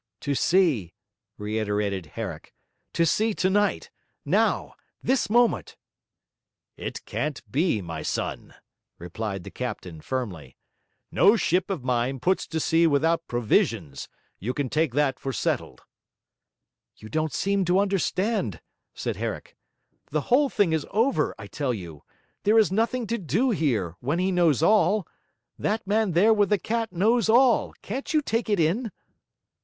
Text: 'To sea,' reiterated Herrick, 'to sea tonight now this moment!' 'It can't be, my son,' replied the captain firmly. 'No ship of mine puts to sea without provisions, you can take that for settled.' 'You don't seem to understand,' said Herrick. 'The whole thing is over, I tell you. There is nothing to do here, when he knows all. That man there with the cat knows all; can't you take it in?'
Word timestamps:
'To 0.21 0.33
sea,' 0.33 0.93
reiterated 1.37 2.07
Herrick, 2.07 2.55
'to 2.91 3.05
sea 3.05 3.35
tonight 3.35 3.91
now 4.25 4.73
this 5.03 5.29
moment!' 5.29 5.77
'It 6.75 7.05
can't 7.05 7.43
be, 7.51 7.83
my 7.83 8.01
son,' 8.01 8.55
replied 8.97 9.43
the 9.43 9.51
captain 9.51 10.01
firmly. 10.01 10.57
'No 11.11 11.35
ship 11.35 11.69
of 11.69 11.83
mine 11.83 12.19
puts 12.19 12.47
to 12.47 12.59
sea 12.59 12.87
without 12.87 13.27
provisions, 13.27 14.09
you 14.39 14.55
can 14.55 14.71
take 14.71 14.95
that 14.95 15.19
for 15.19 15.31
settled.' 15.31 15.83
'You 16.97 17.07
don't 17.07 17.31
seem 17.31 17.63
to 17.65 17.77
understand,' 17.77 18.59
said 18.95 19.17
Herrick. 19.17 19.55
'The 20.09 20.21
whole 20.21 20.49
thing 20.49 20.73
is 20.73 20.87
over, 20.89 21.35
I 21.37 21.45
tell 21.45 21.75
you. 21.75 22.01
There 22.41 22.57
is 22.57 22.71
nothing 22.71 23.05
to 23.05 23.19
do 23.19 23.51
here, 23.51 23.93
when 23.99 24.17
he 24.17 24.31
knows 24.31 24.63
all. 24.63 25.07
That 25.59 25.85
man 25.85 26.13
there 26.13 26.33
with 26.33 26.49
the 26.49 26.57
cat 26.57 26.91
knows 26.91 27.29
all; 27.29 27.73
can't 27.83 28.11
you 28.15 28.23
take 28.23 28.49
it 28.49 28.59
in?' 28.59 28.91